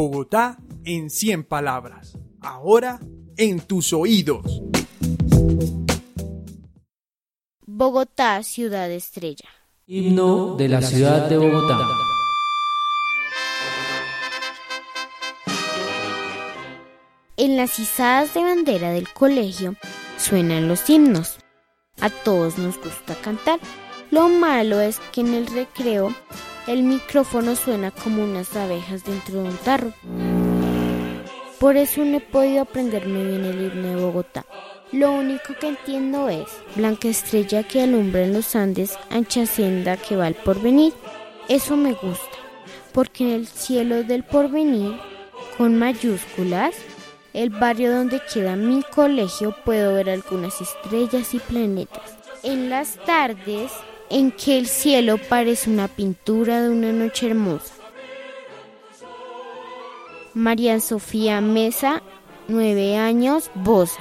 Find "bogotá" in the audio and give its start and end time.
0.00-0.58, 7.66-8.44, 11.38-11.80, 33.96-34.44